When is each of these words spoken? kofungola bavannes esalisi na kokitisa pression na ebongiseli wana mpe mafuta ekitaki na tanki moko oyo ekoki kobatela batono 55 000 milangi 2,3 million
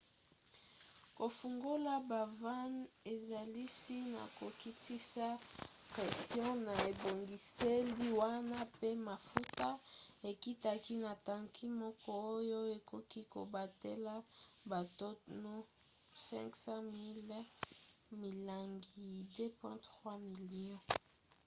kofungola 1.17 1.93
bavannes 2.09 2.89
esalisi 3.13 3.97
na 4.15 4.23
kokitisa 4.39 5.27
pression 5.91 6.55
na 6.67 6.73
ebongiseli 6.91 8.07
wana 8.21 8.59
mpe 8.71 8.89
mafuta 9.09 9.67
ekitaki 10.31 10.93
na 11.05 11.11
tanki 11.27 11.65
moko 11.81 12.09
oyo 12.35 12.59
ekoki 12.77 13.21
kobatela 13.33 14.15
batono 14.71 15.55
55 16.27 17.31
000 17.31 17.39
milangi 18.21 19.07
2,3 19.35 20.29
million 20.37 20.81